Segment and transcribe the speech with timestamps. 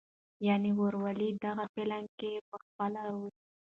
[0.47, 1.29] يعنې "وروولي".
[1.43, 3.35] دغه فلم کښې پخپله روس